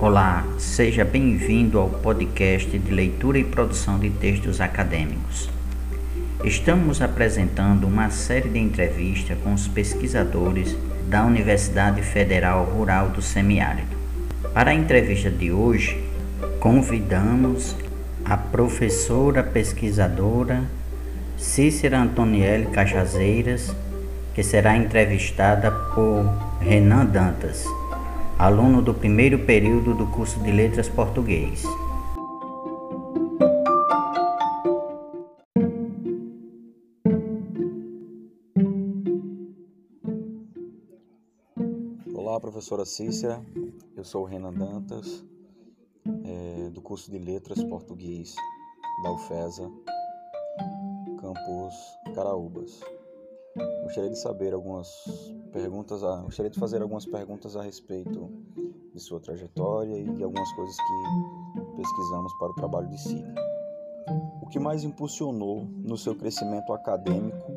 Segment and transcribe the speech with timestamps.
[0.00, 5.50] Olá, seja bem-vindo ao podcast de leitura e produção de textos acadêmicos.
[6.44, 10.76] Estamos apresentando uma série de entrevistas com os pesquisadores
[11.08, 13.88] da Universidade Federal Rural do Semiárido.
[14.54, 16.00] Para a entrevista de hoje,
[16.60, 17.74] convidamos
[18.24, 20.62] a professora pesquisadora
[21.36, 23.74] Cícera Antonielle Cajazeiras,
[24.32, 26.24] que será entrevistada por
[26.60, 27.64] Renan Dantas,
[28.38, 31.64] aluno do primeiro período do curso de Letras Português.
[42.14, 43.44] Olá, professora Cícera.
[43.96, 45.24] Eu sou o Renan Dantas,
[46.06, 48.36] é, do curso de Letras Português
[49.02, 49.68] da UFESA,
[51.20, 51.74] campus
[52.14, 52.80] Caraúbas.
[53.82, 54.88] Gostaria de saber algumas
[55.52, 58.30] perguntas, a, gostaria de fazer algumas perguntas a respeito
[58.92, 63.24] de sua trajetória e de algumas coisas que pesquisamos para o trabalho de si.
[64.42, 67.52] O que mais impulsionou no seu crescimento acadêmico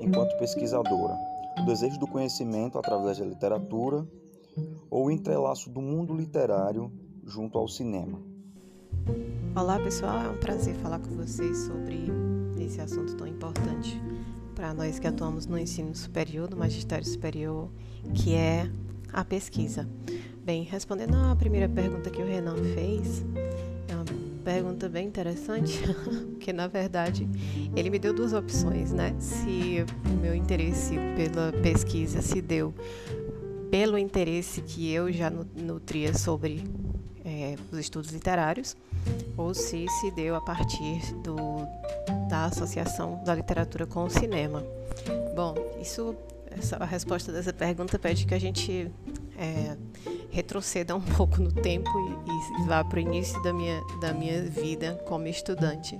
[0.00, 1.16] enquanto pesquisadora?
[1.60, 4.06] O desejo do conhecimento através da literatura
[4.90, 6.92] ou o entrelaço do mundo literário
[7.24, 8.20] junto ao cinema?
[9.56, 12.06] Olá pessoal, é um prazer falar com vocês sobre
[12.58, 14.00] esse assunto tão importante
[14.58, 17.70] para nós que atuamos no ensino superior, no magistério superior,
[18.12, 18.68] que é
[19.12, 19.88] a pesquisa.
[20.44, 23.24] Bem, respondendo à primeira pergunta que o Renan fez,
[23.86, 24.04] é uma
[24.42, 25.80] pergunta bem interessante,
[26.34, 27.28] porque na verdade
[27.76, 29.14] ele me deu duas opções, né?
[29.20, 32.74] Se o meu interesse pela pesquisa se deu
[33.70, 36.64] pelo interesse que eu já nutria sobre
[37.24, 38.76] é, os estudos literários,
[39.36, 41.36] ou se se deu a partir do,
[42.28, 44.62] da associação da literatura com o cinema.
[45.34, 46.14] Bom, isso,
[46.50, 48.90] essa, a resposta dessa pergunta pede que a gente
[49.36, 49.76] é,
[50.30, 54.42] retroceda um pouco no tempo e, e vá para o início da minha, da minha
[54.42, 55.98] vida como estudante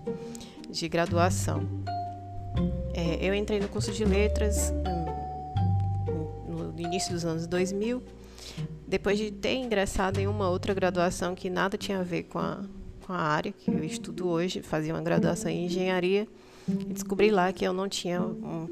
[0.71, 1.63] de graduação.
[2.93, 4.73] É, eu entrei no curso de letras
[6.47, 8.03] hum, no início dos anos 2000
[8.87, 12.65] depois de ter ingressado em uma outra graduação que nada tinha a ver com a,
[13.09, 16.29] com a área que eu estudo hoje, fazia uma graduação em engenharia,
[16.69, 18.69] e descobri lá que eu não tinha um,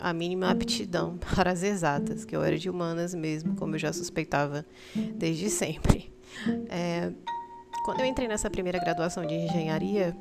[0.00, 3.92] a mínima aptidão para as exatas, que eu era de humanas mesmo, como eu já
[3.92, 4.66] suspeitava
[5.14, 6.12] desde sempre.
[6.68, 7.12] É,
[7.84, 10.16] quando eu entrei nessa primeira graduação de engenharia,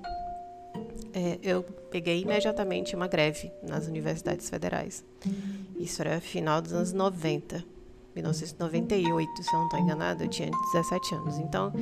[1.11, 5.03] é, eu peguei imediatamente uma greve nas universidades federais.
[5.75, 7.65] Isso era final dos anos 90.
[8.13, 11.37] 1998, se eu não estou enganada, eu tinha 17 anos.
[11.39, 11.73] Então,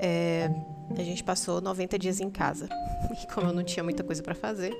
[0.00, 0.50] é,
[0.96, 2.68] a gente passou 90 dias em casa.
[3.10, 4.70] E como eu não tinha muita coisa para fazer,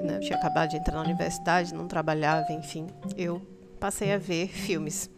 [0.00, 3.42] né, eu tinha acabado de entrar na universidade, não trabalhava, enfim, eu
[3.80, 5.10] passei a ver filmes.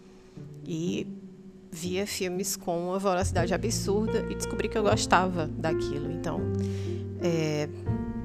[0.64, 1.06] E
[1.70, 6.10] via filmes com uma voracidade absurda e descobri que eu gostava daquilo.
[6.10, 6.40] Então,
[7.22, 7.68] é,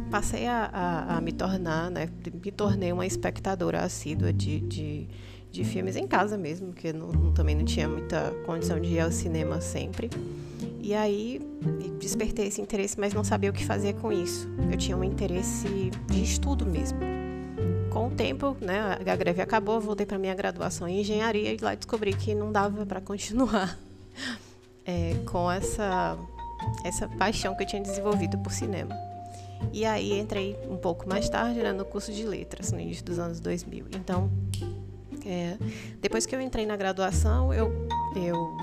[0.09, 2.07] passei a, a, a, me tornar, né,
[2.43, 5.07] me tornei uma espectadora assídua de, de
[5.51, 9.11] de filmes em casa mesmo, porque não, também não tinha muita condição de ir ao
[9.11, 10.09] cinema sempre.
[10.79, 11.41] E aí
[11.99, 14.49] despertei esse interesse, mas não sabia o que fazer com isso.
[14.71, 16.99] Eu tinha um interesse de estudo mesmo.
[17.91, 21.75] Com o tempo, né, a greve acabou, voltei para minha graduação em engenharia e lá
[21.75, 23.77] descobri que não dava para continuar
[24.85, 26.17] é, com essa
[26.85, 28.95] essa paixão que eu tinha desenvolvido por cinema.
[29.73, 33.19] E aí entrei um pouco mais tarde né, no curso de letras, no início dos
[33.19, 33.85] anos 2000.
[33.95, 34.29] Então,
[35.25, 35.57] é,
[35.99, 38.57] depois que eu entrei na graduação, eu, eu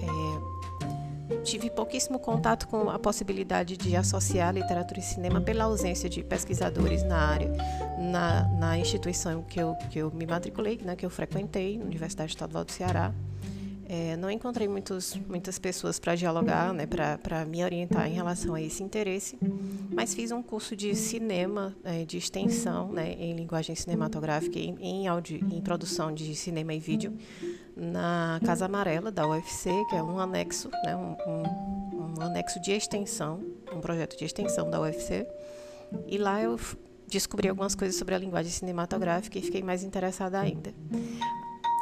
[0.00, 6.22] é, tive pouquíssimo contato com a possibilidade de associar literatura e cinema pela ausência de
[6.22, 7.50] pesquisadores na área,
[7.98, 12.64] na, na instituição que eu, que eu me matriculei, né, que eu frequentei, Universidade Estadual
[12.64, 13.12] do Ceará.
[13.92, 18.62] É, não encontrei muitos, muitas pessoas para dialogar, né, para me orientar em relação a
[18.62, 19.36] esse interesse,
[19.92, 25.08] mas fiz um curso de cinema, é, de extensão né, em linguagem cinematográfica, em, em,
[25.08, 27.12] áudio, em produção de cinema e vídeo,
[27.76, 32.70] na Casa Amarela da UFC, que é um anexo, né, um, um, um anexo de
[32.70, 33.42] extensão,
[33.74, 35.26] um projeto de extensão da UFC.
[36.06, 36.60] E lá eu
[37.08, 40.72] descobri algumas coisas sobre a linguagem cinematográfica e fiquei mais interessada ainda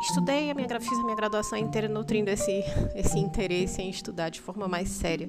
[0.00, 2.65] estudei a minha fiz a minha graduação inteira nutrindo esse
[2.95, 5.29] esse interesse em estudar de forma mais séria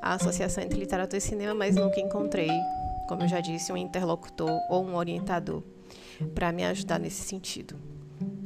[0.00, 2.50] a associação entre literatura e cinema, mas nunca encontrei,
[3.08, 5.62] como eu já disse, um interlocutor ou um orientador
[6.34, 7.74] para me ajudar nesse sentido.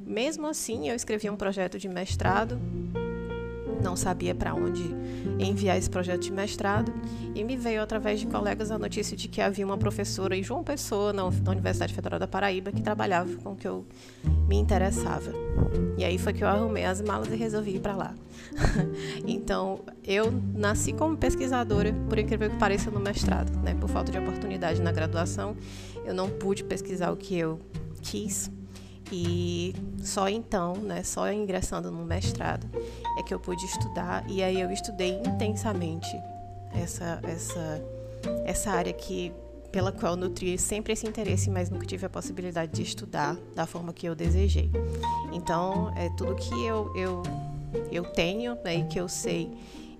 [0.06, 2.58] Mesmo assim, eu escrevi um projeto de mestrado
[3.82, 4.82] não sabia para onde
[5.38, 6.92] enviar esse projeto de mestrado
[7.34, 10.62] e me veio através de colegas a notícia de que havia uma professora em João
[10.62, 13.84] Pessoa, na Universidade Federal da Paraíba, que trabalhava com o que eu
[14.48, 15.32] me interessava.
[15.96, 18.14] E aí foi que eu arrumei as malas e resolvi ir para lá.
[19.26, 23.74] então, eu nasci como pesquisadora, por incrível que pareça, no mestrado, né?
[23.74, 25.56] Por falta de oportunidade na graduação,
[26.04, 27.60] eu não pude pesquisar o que eu
[28.02, 28.50] quis
[29.12, 32.66] e só então, né, só ingressando no mestrado,
[33.18, 36.10] é que eu pude estudar e aí eu estudei intensamente
[36.72, 37.82] essa essa
[38.44, 39.32] essa área que
[39.70, 43.66] pela qual eu nutri sempre esse interesse, mas nunca tive a possibilidade de estudar da
[43.66, 44.70] forma que eu desejei.
[45.32, 47.22] Então, é tudo que eu eu,
[47.90, 49.50] eu tenho né, e que eu sei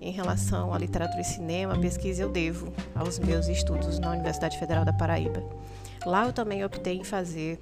[0.00, 4.84] em relação à literatura e cinema, pesquisa eu devo aos meus estudos na Universidade Federal
[4.84, 5.42] da Paraíba.
[6.04, 7.60] Lá eu também optei em fazer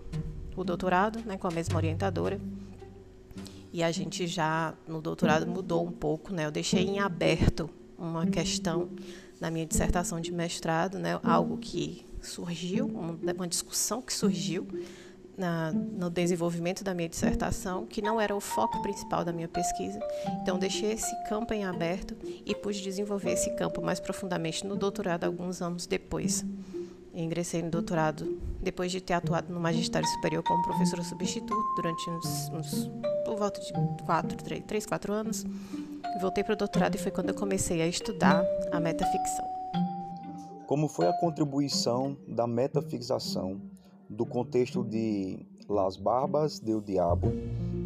[0.57, 2.41] o doutorado, né, com a mesma orientadora.
[3.73, 6.47] E a gente já no doutorado mudou um pouco, né?
[6.47, 8.89] Eu deixei em aberto uma questão
[9.41, 11.21] na minha dissertação de mestrado, né?
[11.23, 14.67] Algo que surgiu, uma discussão que surgiu
[15.41, 19.99] na, no desenvolvimento da minha dissertação, que não era o foco principal da minha pesquisa.
[20.43, 22.15] Então, deixei esse campo em aberto
[22.45, 26.45] e pude desenvolver esse campo mais profundamente no doutorado alguns anos depois.
[27.13, 32.11] Eu ingressei no doutorado depois de ter atuado no magistério superior como professora substituta durante
[32.11, 32.91] uns, uns
[33.25, 33.73] por volta de
[34.05, 35.45] quatro, três, três quatro anos.
[36.21, 39.45] Voltei para o doutorado e foi quando eu comecei a estudar a metaficção.
[40.67, 43.61] Como foi a contribuição da metafixação
[44.09, 47.33] do contexto de Las Barbas del Diabo,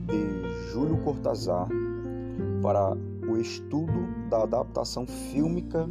[0.06, 1.68] de Júlio Cortázar,
[2.60, 2.94] para
[3.26, 5.88] o estudo da adaptação fílmica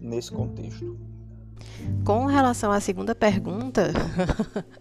[0.00, 1.07] nesse contexto?
[2.04, 3.92] Com relação à segunda pergunta,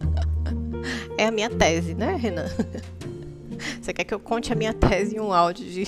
[1.18, 2.48] é a minha tese, né, Renan?
[3.82, 5.86] Você quer que eu conte a minha tese em um áudio de.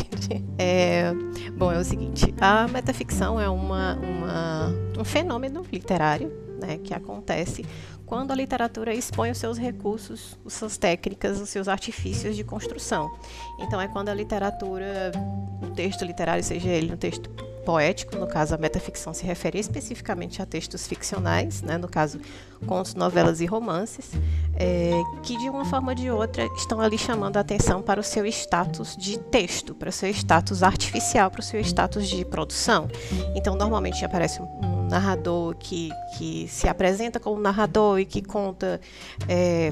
[0.58, 1.14] É,
[1.56, 7.66] bom, é o seguinte: a metaficção é uma, uma, um fenômeno literário né, que acontece
[8.06, 13.16] quando a literatura expõe os seus recursos, as suas técnicas, os seus artifícios de construção.
[13.60, 15.12] Então, é quando a literatura,
[15.62, 17.30] o texto literário, seja ele um texto
[17.66, 22.20] poético, no caso a metaficção se refere especificamente a textos ficcionais, né, no caso
[22.66, 24.12] contos, novelas e romances,
[24.56, 24.92] é,
[25.24, 28.26] que de uma forma ou de outra estão ali chamando a atenção para o seu
[28.26, 32.90] status de texto, para o seu status artificial, para o seu status de produção.
[33.36, 38.82] Então normalmente aparece um narrador que, que se apresenta como narrador e que conta
[39.28, 39.72] é,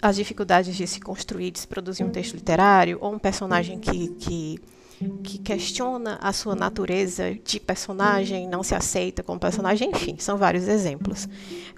[0.00, 4.08] as dificuldades de se construir, de se produzir um texto literário, ou um personagem que,
[4.14, 4.60] que
[5.22, 10.66] que questiona a sua natureza de personagem, não se aceita como personagem, enfim, são vários
[10.68, 11.28] exemplos.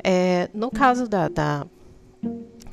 [0.02, 1.66] É, no caso da, da,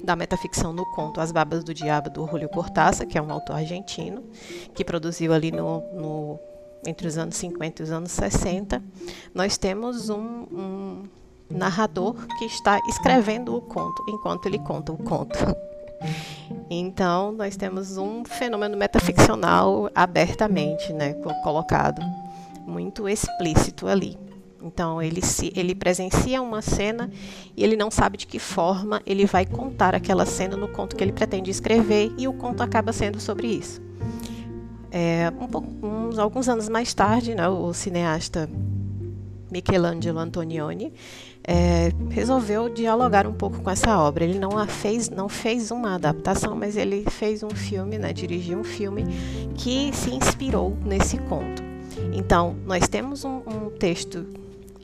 [0.03, 3.55] da, metaficção no conto As Babas do Diabo, do Julio Cortázar, que é um autor
[3.55, 4.23] argentino,
[4.73, 6.39] que produziu ali no, no
[6.85, 8.81] entre os anos 50 e os anos 60,
[9.33, 11.03] nós temos um, um
[11.49, 15.39] narrador que está escrevendo o conto enquanto ele conta o conto.
[16.69, 21.13] Então, nós temos um fenômeno metaficcional abertamente né,
[21.43, 22.01] colocado,
[22.65, 24.17] muito explícito ali.
[24.61, 27.11] Então, ele, se, ele presencia uma cena
[27.55, 31.03] e ele não sabe de que forma ele vai contar aquela cena no conto que
[31.03, 33.79] ele pretende escrever, e o conto acaba sendo sobre isso.
[34.91, 38.49] É, um uns, alguns anos mais tarde, né, o cineasta
[39.55, 40.91] Michelangelo Antonioni
[41.47, 44.25] é, resolveu dialogar um pouco com essa obra.
[44.25, 48.59] Ele não a fez, não fez uma adaptação, mas ele fez um filme, né, dirigiu
[48.59, 49.05] um filme
[49.55, 51.63] que se inspirou nesse conto.
[52.13, 54.25] Então, nós temos um, um texto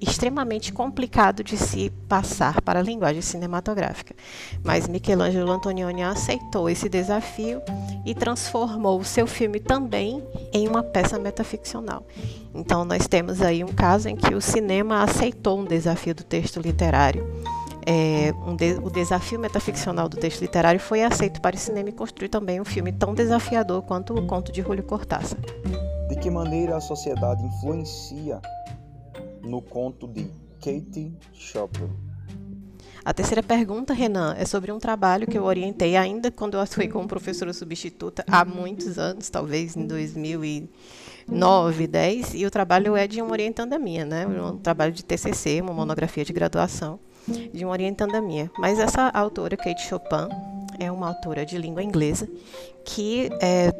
[0.01, 4.15] extremamente complicado de se passar para a linguagem cinematográfica.
[4.63, 7.61] Mas Michelangelo Antonioni aceitou esse desafio
[8.03, 12.03] e transformou o seu filme também em uma peça metaficcional.
[12.53, 16.59] Então nós temos aí um caso em que o cinema aceitou um desafio do texto
[16.59, 17.25] literário.
[17.85, 21.91] É, um de, o desafio metaficcional do texto literário foi aceito para o cinema e
[21.91, 25.39] construir também um filme tão desafiador quanto o conto de Julio Cortázar.
[26.07, 28.39] De que maneira a sociedade influencia
[29.43, 30.27] no conto de
[30.59, 31.89] Katie Chopin.
[33.03, 36.87] A terceira pergunta, Renan, é sobre um trabalho que eu orientei ainda quando eu atuei
[36.87, 43.19] como professora substituta há muitos anos, talvez em 2009, 10, e o trabalho é de
[43.19, 44.27] uma orientanda minha, né?
[44.27, 48.51] Um trabalho de TCC, uma monografia de graduação de uma orientanda minha.
[48.59, 50.29] Mas essa autora, Kate Chopin,
[50.79, 52.29] é uma autora de língua inglesa
[52.85, 53.71] que é,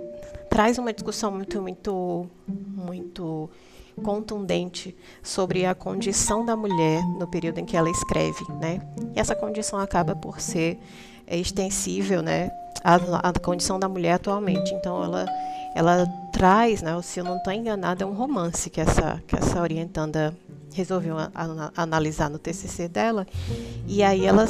[0.50, 3.52] traz uma discussão muito, muito, muito
[4.02, 8.82] contundente sobre a condição da mulher no período em que ela escreve, né?
[9.16, 10.80] E essa condição acaba por ser
[11.28, 12.52] é, extensível, né,
[12.84, 14.74] à, condição da mulher atualmente.
[14.74, 15.26] Então, ela
[15.74, 19.62] ela traz, né, se eu não estou enganada, é um romance que essa, que essa
[19.62, 20.36] orientanda
[20.74, 23.26] resolveu a, a, analisar no TCC dela,
[23.88, 24.48] e aí ela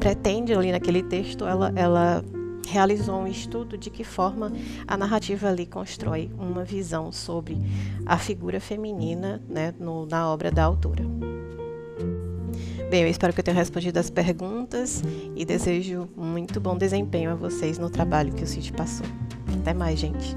[0.00, 2.24] pretende ali naquele texto, ela, ela
[2.68, 4.52] realizou um estudo de que forma
[4.86, 7.58] a narrativa ali constrói uma visão sobre
[8.06, 11.04] a figura feminina né, no, na obra da autora.
[12.90, 15.02] Bem, eu espero que eu tenha respondido as perguntas
[15.34, 19.06] e desejo muito bom desempenho a vocês no trabalho que o Cid passou.
[19.60, 20.36] Até mais, gente.